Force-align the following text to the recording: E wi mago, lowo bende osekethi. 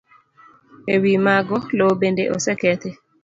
E 0.93 0.95
wi 1.01 1.11
mago, 1.25 1.57
lowo 1.77 1.93
bende 2.01 2.23
osekethi. 2.35 2.89